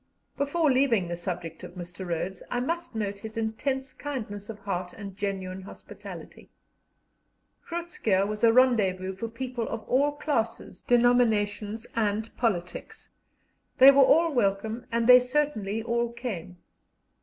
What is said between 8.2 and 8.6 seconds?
was a